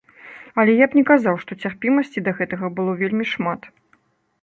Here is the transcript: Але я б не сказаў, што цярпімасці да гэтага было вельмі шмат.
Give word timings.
Але 0.63 0.73
я 0.79 0.87
б 0.93 0.97
не 0.99 1.03
сказаў, 1.05 1.37
што 1.45 1.59
цярпімасці 1.67 2.25
да 2.29 2.35
гэтага 2.41 2.75
было 2.81 2.99
вельмі 3.03 3.25
шмат. 3.37 3.73